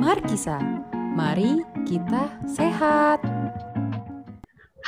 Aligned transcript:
Markisa, 0.00 0.56
mari 1.12 1.60
kita 1.84 2.32
sehat. 2.48 3.20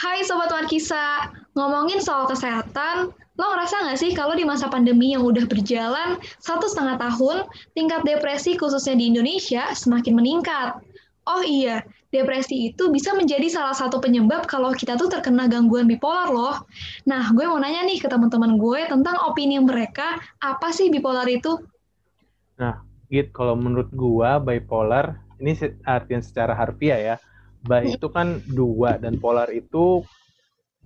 Hai 0.01 0.25
Sobat 0.25 0.49
Markisa, 0.49 1.29
ngomongin 1.53 2.01
soal 2.01 2.25
kesehatan, 2.27 3.13
lo 3.37 3.45
ngerasa 3.53 3.85
nggak 3.85 3.99
sih 4.01 4.11
kalau 4.17 4.33
di 4.33 4.43
masa 4.43 4.73
pandemi 4.73 5.13
yang 5.13 5.23
udah 5.23 5.45
berjalan 5.45 6.17
satu 6.41 6.67
setengah 6.67 6.97
tahun, 6.97 7.45
tingkat 7.77 8.03
depresi 8.09 8.57
khususnya 8.57 8.97
di 8.97 9.13
Indonesia 9.13 9.71
semakin 9.77 10.17
meningkat? 10.17 10.81
Oh 11.29 11.45
iya, 11.45 11.87
depresi 12.13 12.71
itu 12.71 12.93
bisa 12.93 13.17
menjadi 13.17 13.49
salah 13.49 13.73
satu 13.73 13.97
penyebab 13.99 14.45
kalau 14.45 14.77
kita 14.77 15.01
tuh 15.01 15.09
terkena 15.09 15.49
gangguan 15.49 15.89
bipolar 15.89 16.29
loh. 16.29 16.69
Nah, 17.09 17.33
gue 17.33 17.49
mau 17.49 17.57
nanya 17.57 17.89
nih 17.89 18.05
ke 18.05 18.07
teman-teman 18.07 18.61
gue 18.61 18.85
tentang 18.85 19.17
opini 19.25 19.57
mereka, 19.57 20.21
apa 20.45 20.69
sih 20.71 20.93
bipolar 20.93 21.25
itu? 21.25 21.57
Nah, 22.61 22.85
Git, 23.13 23.29
kalau 23.37 23.53
menurut 23.53 23.93
gua 23.93 24.41
bipolar 24.41 25.21
ini 25.37 25.53
artinya 25.85 26.25
secara 26.25 26.57
harfiah 26.57 26.97
ya. 26.97 27.17
Bi 27.61 27.93
itu 27.93 28.09
kan 28.09 28.41
dua 28.49 28.97
dan 28.97 29.21
polar 29.21 29.53
itu 29.53 30.01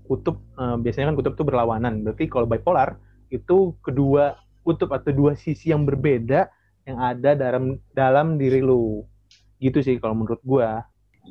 kutub 0.05 0.43
uh, 0.59 0.74
biasanya 0.74 1.15
kan 1.15 1.16
kutub 1.23 1.38
itu 1.38 1.45
berlawanan. 1.47 2.02
Berarti 2.02 2.27
kalau 2.27 2.51
bipolar 2.51 2.99
itu 3.30 3.79
kedua 3.79 4.35
kutub 4.66 4.91
atau 4.91 5.15
dua 5.15 5.38
sisi 5.38 5.71
yang 5.71 5.87
berbeda 5.87 6.51
yang 6.83 6.99
ada 6.99 7.38
dalam 7.38 7.79
dalam 7.95 8.35
diri 8.43 8.59
lu. 8.59 9.07
Gitu 9.63 9.79
sih 9.79 9.97
kalau 10.02 10.19
menurut 10.19 10.43
gua. 10.43 10.83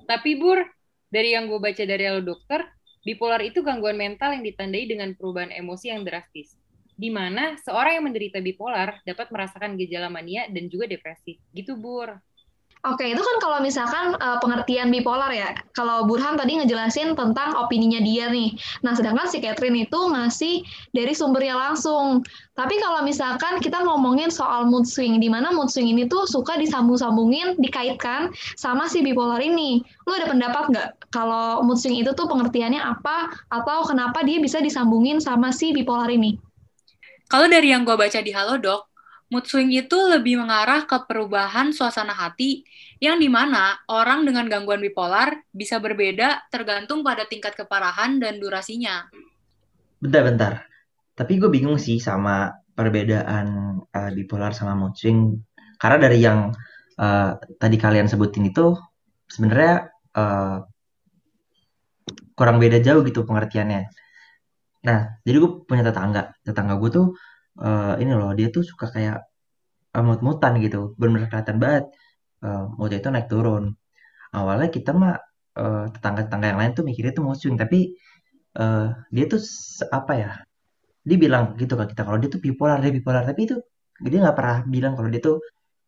Tapi 0.04 0.35
Bur, 0.35 0.59
dari 1.08 1.31
yang 1.31 1.48
gue 1.48 1.63
baca 1.63 1.84
dari 1.88 2.04
lo 2.12 2.20
dokter, 2.20 2.67
bipolar 3.08 3.40
itu 3.40 3.63
gangguan 3.63 3.95
mental 3.95 4.35
yang 4.35 4.44
ditandai 4.44 4.84
dengan 4.84 5.16
perubahan 5.16 5.55
emosi 5.55 5.95
yang 5.95 6.04
drastis 6.04 6.59
di 6.95 7.12
mana 7.12 7.60
seorang 7.60 7.99
yang 7.99 8.05
menderita 8.07 8.40
bipolar 8.40 9.04
dapat 9.04 9.27
merasakan 9.27 9.76
gejala 9.76 10.07
mania 10.07 10.48
dan 10.48 10.71
juga 10.71 10.88
depresi. 10.88 11.38
Gitu, 11.51 11.76
Bur. 11.76 12.16
Oke, 12.86 13.10
itu 13.10 13.18
kan 13.18 13.38
kalau 13.41 13.58
misalkan 13.66 14.14
uh, 14.22 14.38
pengertian 14.38 14.94
bipolar 14.94 15.34
ya. 15.34 15.58
Kalau 15.74 16.05
Burhan 16.05 16.38
tadi 16.38 16.62
ngejelasin 16.62 17.18
tentang 17.18 17.58
opininya 17.58 17.98
dia 17.98 18.30
nih. 18.30 18.54
Nah, 18.86 18.94
sedangkan 18.94 19.26
si 19.26 19.41
Catherine 19.41 19.90
itu 19.90 19.98
ngasih 19.98 20.62
dari 20.94 21.18
sumbernya 21.18 21.58
langsung. 21.58 22.22
Tapi 22.54 22.78
kalau 22.78 23.02
misalkan 23.02 23.58
kita 23.58 23.82
ngomongin 23.82 24.30
soal 24.30 24.70
mood 24.70 24.86
swing, 24.86 25.18
di 25.18 25.26
mana 25.26 25.50
mood 25.50 25.74
swing 25.74 25.90
ini 25.90 26.06
tuh 26.06 26.30
suka 26.30 26.62
disambung-sambungin, 26.62 27.58
dikaitkan 27.58 28.30
sama 28.54 28.86
si 28.86 29.02
bipolar 29.02 29.41
ini. 29.41 29.82
Lu 30.06 30.13
ada 30.13 30.30
pendapat 30.30 30.70
nggak 30.70 30.88
kalau 31.10 31.66
mood 31.66 31.82
swing 31.82 31.98
itu 31.98 32.13
tuh 32.13 32.30
pengertiannya 32.30 32.86
apa, 32.86 33.34
atau 33.50 33.82
kenapa 33.90 34.22
dia 34.22 34.38
bisa 34.38 34.62
disambungin 34.62 35.18
sama 35.18 35.50
si 35.50 35.74
bipolar 35.74 36.13
ini? 36.13 36.38
Kalau 37.34 37.50
dari 37.50 37.74
yang 37.74 37.82
gue 37.82 37.98
baca 37.98 38.22
di 38.22 38.30
Halodoc, 38.30 38.86
mood 39.34 39.45
swing 39.49 39.73
itu 39.73 39.98
lebih 39.98 40.37
mengarah 40.37 40.85
ke 40.85 40.98
perubahan 41.09 41.73
suasana 41.73 42.13
hati 42.13 42.62
yang 43.01 43.18
di 43.18 43.26
mana 43.26 43.77
orang 43.90 44.21
dengan 44.23 44.45
gangguan 44.45 44.79
bipolar 44.79 45.34
bisa 45.49 45.82
berbeda 45.82 46.45
tergantung 46.54 47.01
pada 47.01 47.26
tingkat 47.26 47.57
keparahan 47.57 48.21
dan 48.21 48.37
durasinya. 48.37 49.09
Bentar-bentar. 49.98 50.70
Tapi 51.15 51.40
gue 51.41 51.49
bingung 51.49 51.79
sih 51.82 51.98
sama 51.98 52.54
perbedaan 52.76 53.79
uh, 53.82 54.12
bipolar 54.13 54.54
sama 54.54 54.77
mood 54.77 54.93
swing. 54.93 55.41
Karena 55.79 55.98
dari 55.98 56.20
yang 56.21 56.54
uh, 56.99 57.32
tadi 57.57 57.76
kalian 57.79 58.05
sebutin 58.05 58.45
itu 58.45 58.77
sebenarnya 59.26 59.89
uh, 60.15 60.57
kurang 62.35 62.60
beda 62.62 62.84
jauh 62.84 63.01
gitu 63.01 63.23
pengertiannya. 63.23 63.89
Nah, 64.85 65.00
jadi 65.25 65.38
gue 65.41 65.51
punya 65.66 65.81
tetangga. 65.81 66.35
Tetangga 66.45 66.78
gue 66.78 66.89
tuh 66.94 67.07
uh, 67.59 67.95
ini 68.01 68.11
loh, 68.16 68.31
dia 68.38 68.47
tuh 68.51 68.63
suka 68.63 68.91
kayak 68.91 69.23
uh, 69.95 70.03
mut-mutan 70.03 70.59
gitu. 70.59 70.95
Bener-bener 71.00 71.28
kelihatan 71.31 71.57
banget 71.59 71.85
uh, 72.43 72.71
moodnya 72.75 72.99
itu 72.99 73.09
naik 73.11 73.27
turun. 73.31 73.75
Awalnya 74.35 74.69
kita 74.71 74.91
mah 74.91 75.16
uh, 75.55 75.88
tetangga-tetangga 75.91 76.47
yang 76.51 76.59
lain 76.59 76.71
tuh 76.75 76.83
mikirnya 76.83 77.13
tuh 77.15 77.23
mood 77.23 77.39
swing, 77.39 77.55
tapi 77.55 77.95
uh, 78.59 78.91
dia 79.11 79.25
tuh 79.31 79.39
apa 79.91 80.13
ya? 80.15 80.31
Dia 81.05 81.17
bilang 81.21 81.53
gitu 81.55 81.77
ke 81.77 81.94
kita 81.94 82.01
kalau 82.03 82.17
dia 82.17 82.29
tuh 82.33 82.41
bipolar, 82.41 82.81
dia 82.81 82.91
bipolar, 82.91 83.23
tapi 83.23 83.45
itu 83.47 83.55
dia 84.01 84.19
nggak 84.19 84.35
pernah 84.35 84.57
bilang 84.67 84.94
kalau 84.97 85.07
dia 85.07 85.21
tuh 85.23 85.38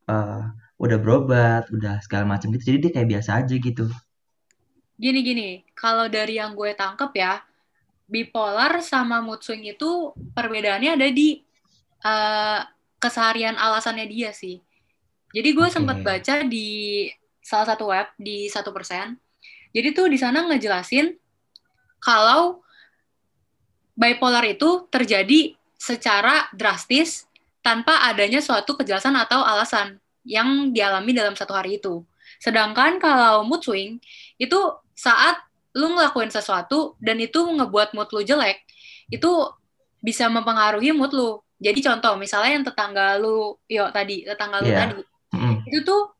uh, 0.07 0.45
udah 0.77 0.97
berobat, 1.01 1.67
udah 1.73 1.99
segala 2.05 2.37
macam 2.37 2.53
gitu. 2.53 2.71
Jadi 2.71 2.77
dia 2.87 2.91
kayak 2.95 3.07
biasa 3.17 3.29
aja 3.43 3.55
gitu. 3.57 3.89
Gini-gini, 4.97 5.65
kalau 5.77 6.09
dari 6.09 6.37
yang 6.41 6.57
gue 6.57 6.73
tangkep 6.73 7.11
ya, 7.17 7.41
bipolar 8.07 8.79
sama 8.81 9.19
mood 9.19 9.43
swing 9.43 9.67
itu 9.67 10.13
perbedaannya 10.31 10.95
ada 10.95 11.09
di 11.11 11.46
uh, 12.03 12.61
keseharian 12.97 13.55
alasannya 13.55 14.09
dia 14.09 14.33
sih. 14.33 14.61
Jadi 15.31 15.49
gue 15.53 15.67
okay. 15.67 15.75
sempat 15.75 15.97
baca 16.01 16.35
di 16.47 17.07
salah 17.43 17.67
satu 17.69 17.93
web 17.93 18.07
di 18.17 18.49
satu 18.49 18.73
persen. 18.75 19.15
Jadi 19.71 19.93
tuh 19.93 20.07
di 20.09 20.17
sana 20.17 20.43
ngejelasin 20.47 21.13
kalau 22.01 22.63
bipolar 23.97 24.45
itu 24.45 24.85
terjadi 24.89 25.57
secara 25.77 26.49
drastis 26.53 27.25
tanpa 27.61 28.07
adanya 28.07 28.39
suatu 28.39 28.77
kejelasan 28.77 29.17
atau 29.17 29.43
alasan 29.43 29.99
yang 30.23 30.71
dialami 30.71 31.11
dalam 31.11 31.33
satu 31.33 31.53
hari 31.53 31.81
itu. 31.81 32.03
Sedangkan 32.37 32.99
kalau 33.01 33.43
mood 33.47 33.63
swing 33.63 33.97
itu 34.37 34.59
saat 34.93 35.39
lu 35.77 35.93
ngelakuin 35.93 36.33
sesuatu 36.33 36.97
dan 36.97 37.21
itu 37.21 37.37
ngebuat 37.37 37.93
mood 37.93 38.09
lu 38.13 38.21
jelek, 38.25 38.61
itu 39.13 39.29
bisa 40.01 40.27
mempengaruhi 40.27 40.93
mood 40.93 41.13
lu. 41.13 41.31
Jadi 41.57 41.79
contoh, 41.81 42.13
misalnya 42.21 42.51
yang 42.53 42.65
tetangga 42.65 43.17
lu, 43.17 43.57
yo 43.65 43.89
tadi, 43.89 44.21
tetangga 44.21 44.61
lu 44.61 44.69
yeah. 44.69 44.79
tadi, 44.85 45.01
mm. 45.33 45.55
itu 45.65 45.79
tuh 45.81 46.13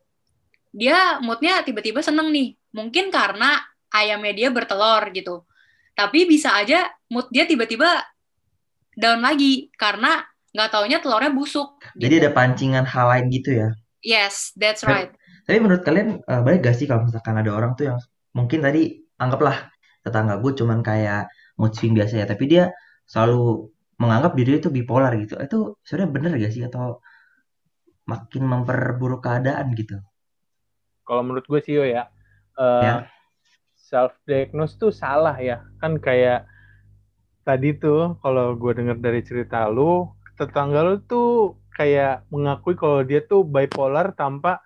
dia 0.73 1.21
moodnya 1.21 1.61
tiba-tiba 1.61 2.01
seneng 2.01 2.33
nih. 2.33 2.57
Mungkin 2.73 3.13
karena 3.13 3.61
ayamnya 3.93 4.33
dia 4.33 4.49
bertelur 4.49 5.13
gitu. 5.13 5.45
Tapi 5.93 6.25
bisa 6.29 6.57
aja 6.57 6.89
mood 7.09 7.29
dia 7.29 7.45
tiba-tiba 7.45 8.01
down 8.97 9.21
lagi 9.21 9.69
karena 9.77 10.25
nggak 10.53 10.69
taunya 10.73 10.97
telurnya 11.01 11.33
busuk. 11.33 11.81
Jadi 11.97 12.17
gitu. 12.17 12.23
ada 12.25 12.29
pancingan 12.33 12.85
hal 12.85 13.05
lain 13.13 13.25
gitu 13.29 13.49
ya? 13.53 13.69
Yes, 14.01 14.53
that's 14.57 14.81
right. 14.85 15.13
Tapi 15.45 15.57
menurut 15.61 15.81
kalian 15.85 16.21
uh, 16.25 16.41
baik 16.43 16.65
gak 16.65 16.75
sih 16.75 16.85
kalau 16.89 17.07
misalkan 17.07 17.39
ada 17.39 17.51
orang 17.55 17.73
tuh 17.77 17.93
yang 17.93 17.97
mungkin 18.35 18.61
tadi 18.61 18.99
anggaplah 19.17 19.71
tetangga 20.05 20.37
gue 20.43 20.51
cuman 20.53 20.79
kayak 20.85 21.31
mood 21.57 21.73
swing 21.73 21.97
biasa 21.97 22.21
ya 22.21 22.25
tapi 22.29 22.45
dia 22.47 22.69
selalu 23.09 23.71
menganggap 23.97 24.33
diri 24.37 24.61
itu 24.61 24.69
bipolar 24.69 25.13
gitu. 25.17 25.37
Itu 25.41 25.81
sebenarnya 25.81 26.09
bener 26.13 26.31
gak 26.37 26.53
sih? 26.53 26.63
Atau 26.65 27.01
makin 28.07 28.43
memperburuk 28.47 29.25
keadaan 29.25 29.73
gitu? 29.75 29.99
Kalau 31.03 31.21
menurut 31.23 31.45
gue 31.47 31.59
sih 31.63 31.75
ya, 31.75 32.07
uh, 32.59 32.83
ya. 32.83 32.95
self 33.75 34.15
diagnose 34.23 34.79
tuh 34.79 34.93
salah 34.93 35.35
ya. 35.37 35.65
Kan 35.81 35.99
kayak 35.99 36.47
tadi 37.47 37.75
tuh 37.75 38.19
kalau 38.19 38.55
gue 38.59 38.71
dengar 38.75 38.99
dari 38.99 39.23
cerita 39.23 39.71
lu 39.71 40.11
tetangga 40.35 40.83
lu 40.83 40.99
tuh 41.07 41.55
kayak 41.71 42.27
mengakui 42.27 42.75
kalau 42.75 43.07
dia 43.07 43.23
tuh 43.23 43.47
bipolar 43.47 44.11
tanpa 44.13 44.59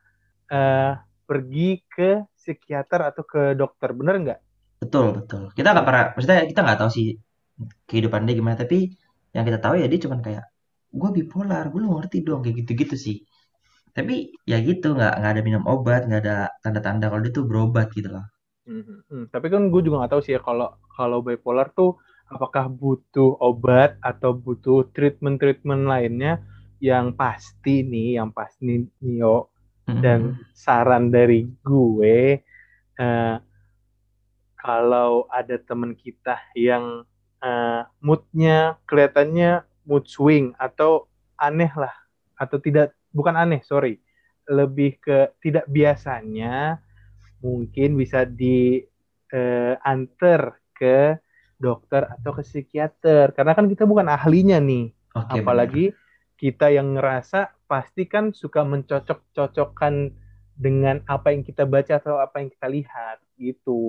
uh, 0.50 0.98
pergi 1.30 1.86
ke 1.86 2.26
psikiater 2.34 3.14
atau 3.14 3.24
ke 3.24 3.54
dokter. 3.54 3.94
Bener 3.94 4.16
nggak 4.18 4.40
betul 4.82 5.14
betul. 5.14 5.44
Kita 5.54 5.78
nggak 5.78 5.86
pernah 5.86 6.06
maksudnya 6.18 6.42
kita 6.50 6.60
nggak 6.66 6.80
tahu 6.82 6.90
sih 6.90 7.08
kehidupan 7.86 8.26
dia 8.26 8.34
gimana. 8.34 8.58
Tapi 8.58 8.90
yang 9.32 9.44
kita 9.48 9.60
tahu 9.64 9.80
ya 9.80 9.88
dia 9.88 10.00
cuma 10.04 10.20
kayak 10.20 10.46
gue 10.92 11.10
bipolar 11.24 11.72
gue 11.72 11.80
lu 11.80 11.96
ngerti 11.96 12.24
dong 12.24 12.44
kayak 12.44 12.64
gitu 12.66 12.72
gitu 12.86 12.96
sih. 13.00 13.18
Tapi 13.92 14.32
ya 14.48 14.60
gitu 14.64 14.96
nggak 14.96 15.14
nggak 15.20 15.32
ada 15.36 15.42
minum 15.44 15.64
obat 15.68 16.08
nggak 16.08 16.22
ada 16.24 16.38
tanda-tanda 16.64 17.12
kalau 17.12 17.22
dia 17.24 17.34
tuh 17.36 17.46
berobat 17.48 17.92
gitu 17.96 18.12
loh. 18.12 18.26
Hmm, 18.62 19.04
hmm. 19.10 19.34
tapi 19.34 19.50
kan 19.50 19.74
gue 19.74 19.82
juga 19.82 20.06
nggak 20.06 20.12
tahu 20.14 20.22
sih 20.22 20.38
ya 20.38 20.42
kalau 20.46 20.70
kalau 20.94 21.26
bipolar 21.26 21.74
tuh 21.74 21.98
apakah 22.30 22.70
butuh 22.70 23.36
obat 23.42 23.98
atau 24.06 24.38
butuh 24.38 24.88
treatment 24.94 25.42
treatment 25.42 25.90
lainnya 25.90 26.40
yang 26.80 27.18
pasti 27.18 27.84
nih 27.84 28.22
yang 28.22 28.30
pasti 28.32 28.62
nih 28.68 28.80
Nio. 29.04 29.52
Dan 29.92 30.40
saran 30.56 31.12
dari 31.12 31.44
gue 31.68 32.40
uh, 32.96 33.36
kalau 34.56 35.28
ada 35.28 35.58
teman 35.60 35.98
kita 35.98 36.40
yang 36.56 37.04
uh, 37.42 37.84
moodnya 38.00 38.78
kelihatannya 38.88 39.64
mood 39.86 40.08
swing 40.08 40.56
atau 40.56 41.08
aneh 41.38 41.72
lah 41.74 41.94
atau 42.38 42.60
tidak 42.62 42.94
bukan 43.12 43.36
aneh 43.38 43.62
sorry. 43.66 44.00
Lebih 44.50 44.98
ke 45.02 45.28
tidak 45.42 45.66
biasanya 45.70 46.80
mungkin 47.42 47.98
bisa 47.98 48.26
diantar 48.26 50.42
uh, 50.54 50.58
ke 50.74 51.20
dokter 51.62 52.10
atau 52.10 52.34
ke 52.34 52.42
psikiater. 52.42 53.38
Karena 53.38 53.54
kan 53.54 53.70
kita 53.70 53.86
bukan 53.86 54.10
ahlinya 54.10 54.58
nih. 54.58 54.90
Okay, 55.12 55.44
apalagi 55.44 55.92
benar. 55.92 56.00
kita 56.40 56.72
yang 56.74 56.96
ngerasa 56.98 57.52
pasti 57.68 58.08
kan 58.08 58.32
suka 58.32 58.64
mencocok-cocokkan 58.64 60.16
dengan 60.56 61.04
apa 61.10 61.34
yang 61.34 61.44
kita 61.44 61.66
baca 61.68 62.00
atau 62.00 62.18
apa 62.22 62.40
yang 62.42 62.50
kita 62.54 62.68
lihat 62.70 63.18
gitu. 63.36 63.82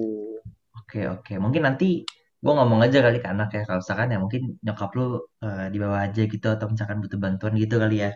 Oke 0.72 1.04
oke, 1.08 1.36
mungkin 1.36 1.68
nanti 1.68 2.04
gue 2.42 2.52
ngomong 2.52 2.80
aja 2.82 2.98
kali 3.00 3.22
ke 3.22 3.28
anak 3.30 3.48
ya 3.54 3.62
kalau 3.62 3.78
misalkan 3.78 4.10
ya 4.10 4.18
mungkin 4.18 4.42
nyokap 4.60 4.90
lu 4.98 5.06
uh, 5.40 5.66
di 5.70 5.78
bawah 5.78 6.00
aja 6.02 6.22
gitu 6.26 6.46
atau 6.50 6.66
misalkan 6.66 6.98
butuh 6.98 7.18
bantuan 7.18 7.54
gitu 7.54 7.78
kali 7.78 8.02
ya 8.02 8.10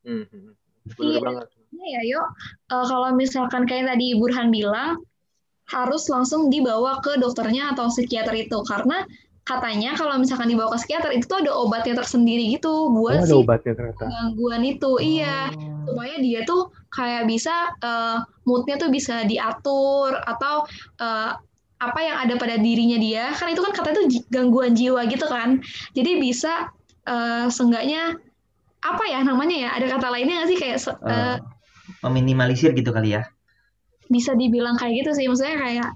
Hmm, 0.00 0.24
hmm. 0.26 0.56
Bener 0.96 1.12
Iya. 1.12 1.20
banget. 1.20 1.46
Iya 1.70 1.86
ya, 1.92 2.00
yuk. 2.08 2.26
Eh, 2.72 2.84
kalau 2.88 3.08
misalkan 3.12 3.68
kayak 3.68 3.84
tadi 3.84 4.16
Burhan 4.16 4.48
bilang, 4.48 4.96
harus 5.68 6.08
langsung 6.08 6.48
dibawa 6.48 7.04
ke 7.04 7.20
dokternya 7.20 7.76
atau 7.76 7.92
psikiater 7.92 8.32
itu. 8.32 8.58
Karena 8.64 9.04
katanya 9.44 9.92
kalau 9.92 10.16
misalkan 10.16 10.48
dibawa 10.48 10.72
ke 10.72 10.80
psikiater, 10.80 11.12
itu 11.12 11.28
tuh 11.28 11.44
ada 11.44 11.52
obatnya 11.52 12.00
tersendiri 12.00 12.48
gitu 12.56 12.72
Oh, 12.72 12.96
buat 12.96 13.20
ada 13.20 13.28
si 13.28 13.36
obatnya 13.36 13.72
ternyata. 13.76 14.04
gangguan 14.08 14.62
itu. 14.64 14.90
Iya, 14.98 15.52
Oh. 15.52 15.92
supaya 15.92 16.14
dia 16.16 16.40
tuh 16.42 16.60
kayak 16.88 17.28
bisa, 17.28 17.54
eh, 17.76 18.16
moodnya 18.48 18.80
tuh 18.80 18.88
bisa 18.88 19.28
diatur, 19.28 20.16
atau 20.16 20.64
eh, 20.96 21.30
apa 21.80 22.00
yang 22.04 22.16
ada 22.20 22.34
pada 22.36 22.56
dirinya 22.60 22.98
dia. 23.00 23.32
Kan 23.36 23.52
itu 23.52 23.60
kan 23.64 23.72
katanya 23.72 23.96
tuh 24.04 24.06
ji- 24.12 24.26
gangguan 24.28 24.72
jiwa 24.76 25.00
gitu 25.08 25.26
kan. 25.26 25.64
Jadi 25.96 26.10
bisa, 26.20 26.68
eh, 27.08 27.46
seenggaknya, 27.48 28.20
apa 28.84 29.04
ya 29.08 29.20
namanya 29.24 29.56
ya, 29.56 29.70
ada 29.76 29.86
kata 29.96 30.08
lainnya 30.12 30.34
nggak 30.44 30.50
sih? 30.52 30.58
Kayak 30.60 30.78
Eh, 31.04 31.12
eh, 31.12 31.36
meminimalisir 32.04 32.70
gitu 32.76 32.90
kali 32.96 33.16
ya 33.16 33.22
bisa 34.10 34.34
dibilang 34.34 34.74
kayak 34.74 35.06
gitu 35.06 35.10
sih 35.14 35.24
maksudnya 35.30 35.56
kayak 35.62 35.88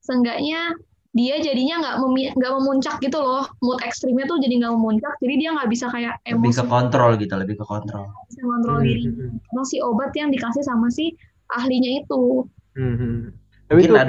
seenggaknya 0.00 0.72
dia 1.12 1.36
jadinya 1.44 1.74
nggak 1.84 1.96
memi- 2.00 2.32
nggak 2.32 2.52
memuncak 2.56 2.96
gitu 3.04 3.18
loh 3.20 3.44
mood 3.60 3.78
ekstrimnya 3.84 4.24
tuh 4.24 4.40
jadi 4.40 4.54
nggak 4.64 4.72
memuncak 4.72 5.12
jadi 5.20 5.34
dia 5.36 5.48
nggak 5.52 5.68
bisa 5.68 5.86
kayak 5.92 6.14
lebih 6.32 6.52
ke 6.56 6.64
emosi 6.64 6.72
kontrol 6.72 7.10
gitu 7.20 7.34
lebih 7.36 7.56
ke 7.60 7.64
kontrol 7.68 8.08
bisa 8.32 8.40
kontrol 8.40 8.76
Hmm, 8.80 8.86
diri 8.88 9.04
si 9.68 9.76
obat 9.84 10.10
yang 10.16 10.32
dikasih 10.32 10.64
sama 10.64 10.88
si 10.88 11.12
ahlinya 11.52 12.00
itu 12.00 12.48
hmm, 12.72 12.94
hmm. 12.96 13.16
Tapi 13.68 13.78
Mungkin 13.78 13.88
itu 13.88 13.94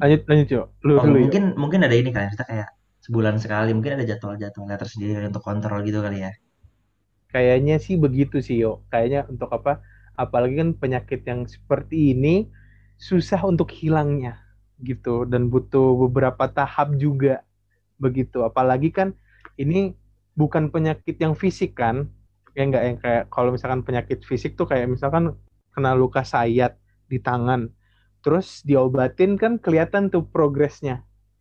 lanjut 0.00 0.20
lanjut 0.30 0.48
Yo. 0.56 0.62
Lu 0.86 0.94
Oh, 0.98 1.04
dulu 1.04 1.18
Yo. 1.28 1.30
mungkin 1.30 1.42
mungkin 1.62 1.80
ada 1.86 1.96
ini 2.00 2.10
kali 2.14 2.24
ya 2.26 2.30
kita 2.34 2.44
kayak 2.50 2.68
sebulan 3.04 3.36
sekali 3.42 3.70
mungkin 3.76 3.92
ada 4.00 4.04
jadwal-jadwalnya 4.10 4.76
tersendiri 4.82 5.22
untuk 5.30 5.42
kontrol 5.48 5.80
gitu 5.88 6.00
kali 6.06 6.18
ya 6.24 6.30
Kayaknya 7.32 7.76
sih 7.82 7.96
begitu 7.98 8.38
sih 8.46 8.56
yo. 8.62 8.86
Kayaknya 8.92 9.20
untuk 9.32 9.50
apa? 9.50 9.82
Apalagi 10.14 10.54
kan 10.62 10.70
penyakit 10.78 11.20
yang 11.26 11.40
seperti 11.50 12.14
ini 12.14 12.46
susah 12.96 13.42
untuk 13.42 13.74
hilangnya 13.74 14.38
gitu 14.78 15.26
dan 15.26 15.50
butuh 15.50 15.98
beberapa 16.06 16.46
tahap 16.46 16.94
juga 16.94 17.42
begitu. 17.98 18.46
Apalagi 18.46 18.90
kan 18.94 19.08
ini 19.58 19.94
bukan 20.38 20.70
penyakit 20.74 21.16
yang 21.18 21.34
fisik 21.34 21.74
kan? 21.78 22.06
Ya 22.54 22.62
enggak 22.66 22.84
yang 22.86 22.98
kayak 23.02 23.24
kalau 23.34 23.50
misalkan 23.54 23.82
penyakit 23.82 24.22
fisik 24.22 24.54
tuh 24.54 24.66
kayak 24.70 24.86
misalkan 24.86 25.34
kena 25.74 25.92
luka 25.98 26.22
sayat 26.22 26.78
di 27.10 27.18
tangan. 27.18 27.66
Terus 28.24 28.48
diobatin 28.68 29.32
kan 29.42 29.52
kelihatan 29.64 30.04
tuh 30.14 30.22
progresnya. 30.34 30.94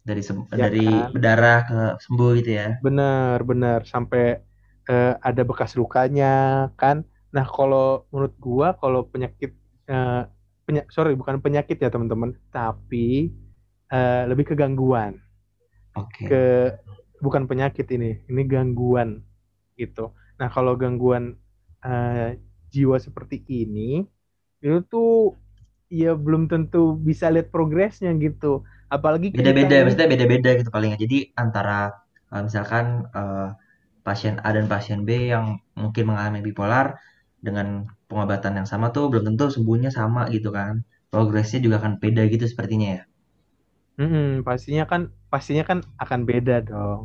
dari 0.08 0.22
Ya 0.60 0.68
dari 0.68 0.86
kan? 0.86 1.12
berdarah 1.14 1.58
ke 1.70 1.80
sembuh 2.04 2.30
gitu 2.40 2.52
ya 2.60 2.68
Bener, 2.84 3.38
bener. 3.50 3.80
Sampai 3.88 4.24
eh, 4.90 5.12
ada 5.28 5.42
bekas 5.50 5.72
lukanya, 5.80 6.28
kan? 6.80 6.98
Nah, 7.36 7.46
kalau 7.48 8.06
menurut 8.12 8.36
gua, 8.46 8.68
kalau 8.82 9.08
penyakit, 9.08 9.52
eh, 9.90 10.22
penya- 10.68 10.88
sorry, 10.92 11.16
bukan 11.16 11.40
penyakit 11.46 11.78
ya 11.84 11.90
teman-teman, 11.94 12.36
tapi 12.52 13.32
eh, 13.94 14.24
lebih 14.30 14.46
ke 14.52 14.56
gangguan. 14.60 15.14
oke 15.96 16.28
Ke, 16.28 16.72
bukan 17.20 17.44
penyakit 17.52 17.88
ini, 17.96 18.24
ini 18.32 18.42
gangguan 18.48 19.20
gitu. 19.80 20.12
Nah, 20.40 20.50
kalau 20.52 20.76
gangguan 20.80 21.36
eh, 21.84 22.40
jiwa 22.74 22.98
seperti 23.00 23.44
ini, 23.48 24.04
itu 24.64 24.80
tuh 24.92 25.38
ya 26.02 26.08
belum 26.26 26.44
tentu 26.52 26.78
bisa 27.08 27.26
lihat 27.34 27.48
progresnya 27.56 28.10
gitu. 28.24 28.48
Apalagi 28.96 29.28
beda-beda 29.36 29.76
maksudnya 29.84 30.10
beda-beda 30.14 30.50
gitu 30.60 30.70
palingnya 30.76 31.00
jadi 31.06 31.18
antara 31.44 31.78
eh, 32.34 32.42
misalkan 32.48 32.86
eh, 33.20 33.48
pasien 34.06 34.36
A 34.48 34.50
dan 34.58 34.66
pasien 34.74 35.00
B 35.08 35.10
yang 35.34 35.46
mungkin 35.82 36.04
mengalami 36.10 36.40
bipolar 36.48 36.88
dengan 37.46 37.68
pengobatan 38.10 38.54
yang 38.60 38.68
sama 38.72 38.88
tuh 38.96 39.04
belum 39.12 39.24
tentu 39.34 39.46
sembuhnya 39.56 39.92
sama 40.00 40.22
gitu 40.36 40.50
kan 40.58 40.74
progresnya 41.12 41.60
juga 41.66 41.76
akan 41.82 41.94
beda 42.04 42.22
gitu 42.34 42.46
sepertinya 42.52 42.88
ya 42.98 43.02
Mm-mm, 44.00 44.26
pastinya 44.48 44.84
kan, 44.92 45.02
pastinya 45.32 45.64
kan 45.70 45.80
akan 46.04 46.20
beda 46.30 46.54
dong. 46.70 47.02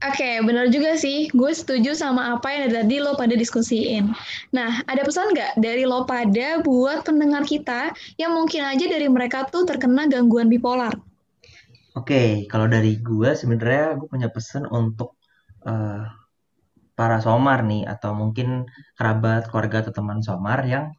Oke, 0.00 0.40
benar 0.40 0.72
juga 0.72 0.96
sih. 0.96 1.28
Gue 1.28 1.52
setuju 1.52 1.92
sama 1.92 2.32
apa 2.32 2.48
yang 2.48 2.72
tadi 2.72 3.04
lo 3.04 3.20
pada 3.20 3.36
diskusiin. 3.36 4.08
Nah, 4.48 4.80
ada 4.88 5.04
pesan 5.04 5.36
nggak 5.36 5.60
dari 5.60 5.84
lo 5.84 6.08
pada 6.08 6.64
buat 6.64 7.04
pendengar 7.04 7.44
kita 7.44 7.92
yang 8.16 8.32
mungkin 8.32 8.64
aja 8.64 8.88
dari 8.88 9.12
mereka 9.12 9.44
tuh 9.52 9.68
terkena 9.68 10.08
gangguan 10.08 10.48
bipolar? 10.48 10.96
Oke, 11.92 12.48
kalau 12.48 12.64
dari 12.64 12.96
gue 12.96 13.36
sebenarnya 13.36 14.00
gue 14.00 14.08
punya 14.08 14.32
pesan 14.32 14.64
untuk 14.72 15.20
eh, 15.68 16.08
para 16.96 17.18
somar 17.20 17.60
nih 17.68 17.84
atau 17.84 18.16
mungkin 18.16 18.64
kerabat, 18.96 19.52
keluarga 19.52 19.84
atau 19.84 19.92
teman 19.92 20.24
somar 20.24 20.64
yang 20.64 20.96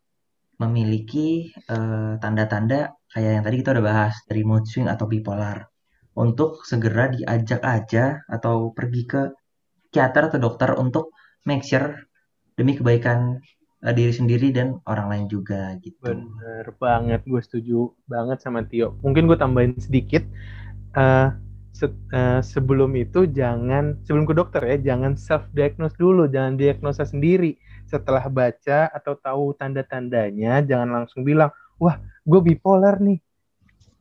memiliki 0.62 1.50
eh, 1.50 2.14
tanda-tanda 2.22 2.94
kayak 3.10 3.32
yang 3.42 3.44
tadi 3.50 3.56
kita 3.66 3.74
udah 3.74 3.86
bahas 3.90 4.14
dari 4.30 4.46
mood 4.46 4.70
swing 4.70 4.86
atau 4.86 5.10
bipolar 5.10 5.71
untuk 6.16 6.64
segera 6.68 7.08
diajak 7.12 7.62
aja 7.64 8.20
atau 8.28 8.76
pergi 8.76 9.04
ke 9.08 9.22
psikiater 9.90 10.32
atau 10.32 10.40
dokter 10.40 10.70
untuk 10.76 11.16
make 11.48 11.64
sure 11.64 11.96
demi 12.56 12.76
kebaikan 12.78 13.40
eh, 13.84 13.94
diri 13.96 14.14
sendiri 14.14 14.52
dan 14.54 14.80
orang 14.88 15.08
lain 15.12 15.26
juga 15.32 15.76
gitu. 15.82 16.12
Bener 16.12 16.66
banget, 16.82 17.22
gue 17.30 17.42
setuju 17.42 17.94
banget 18.10 18.42
sama 18.42 18.66
Tio. 18.66 18.98
Mungkin 19.06 19.30
gue 19.30 19.38
tambahin 19.40 19.78
sedikit. 19.78 20.24
eh 20.92 21.30
se- 21.72 21.96
eh, 22.12 22.42
sebelum 22.44 22.92
itu 23.00 23.24
jangan, 23.32 23.96
sebelum 24.04 24.28
ke 24.28 24.36
dokter 24.36 24.62
ya, 24.68 24.78
jangan 24.94 25.16
self 25.16 25.48
diagnose 25.56 25.96
dulu, 25.96 26.28
jangan 26.28 26.60
diagnosa 26.60 27.08
sendiri. 27.08 27.56
Setelah 27.88 28.28
baca 28.28 28.92
atau 28.92 29.16
tahu 29.16 29.56
tanda-tandanya, 29.56 30.64
jangan 30.68 30.90
langsung 31.04 31.24
bilang, 31.24 31.52
wah, 31.80 31.96
gue 32.28 32.40
bipolar 32.44 33.00
nih. 33.00 33.20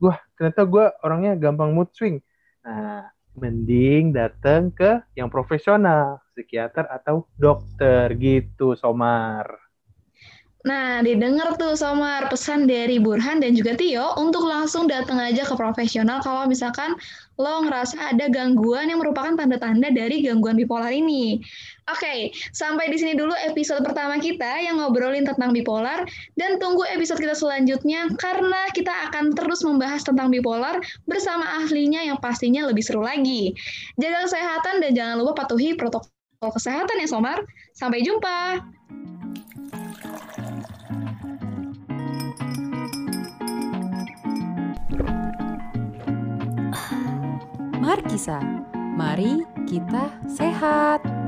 Wah, 0.01 0.17
ternyata 0.33 0.65
gue 0.65 0.85
orangnya 1.05 1.37
gampang 1.37 1.77
mood 1.77 1.93
swing. 1.93 2.17
Nah, 2.65 3.05
mending 3.37 4.09
datang 4.11 4.73
ke 4.73 5.05
yang 5.13 5.29
profesional, 5.29 6.19
psikiater 6.33 6.89
atau 6.89 7.29
dokter 7.37 8.09
gitu, 8.17 8.73
Somar. 8.73 9.70
Nah, 10.61 11.01
didengar 11.01 11.57
tuh 11.57 11.73
Somar 11.73 12.29
pesan 12.29 12.69
dari 12.69 13.01
Burhan 13.01 13.41
dan 13.41 13.57
juga 13.57 13.73
Tio 13.73 14.13
untuk 14.21 14.45
langsung 14.45 14.85
datang 14.85 15.17
aja 15.17 15.41
ke 15.41 15.57
profesional 15.57 16.21
kalau 16.21 16.45
misalkan 16.45 16.93
lo 17.41 17.65
ngerasa 17.65 18.13
ada 18.13 18.29
gangguan 18.29 18.93
yang 18.93 19.01
merupakan 19.01 19.33
tanda-tanda 19.33 19.89
dari 19.89 20.21
gangguan 20.21 20.53
bipolar 20.53 20.93
ini. 20.93 21.41
Oke, 21.89 22.29
sampai 22.53 22.93
di 22.93 23.01
sini 23.01 23.17
dulu 23.17 23.33
episode 23.41 23.81
pertama 23.81 24.21
kita 24.21 24.61
yang 24.61 24.77
ngobrolin 24.77 25.25
tentang 25.25 25.49
bipolar 25.49 26.05
dan 26.37 26.61
tunggu 26.61 26.85
episode 26.93 27.17
kita 27.17 27.33
selanjutnya 27.33 28.13
karena 28.21 28.69
kita 28.77 28.93
akan 29.09 29.33
terus 29.33 29.65
membahas 29.65 30.05
tentang 30.05 30.29
bipolar 30.29 30.77
bersama 31.09 31.41
ahlinya 31.65 32.05
yang 32.05 32.21
pastinya 32.21 32.69
lebih 32.69 32.85
seru 32.85 33.01
lagi. 33.01 33.57
Jaga 33.97 34.29
kesehatan 34.29 34.77
dan 34.85 34.91
jangan 34.93 35.15
lupa 35.25 35.41
patuhi 35.41 35.73
protokol 35.73 36.13
kesehatan 36.53 37.01
ya 37.01 37.09
Somar. 37.09 37.41
Sampai 37.73 38.05
jumpa. 38.05 38.61
Mari 47.91 48.07
kisah, 48.07 48.39
mari 48.95 49.43
kita 49.67 50.15
sehat. 50.23 51.20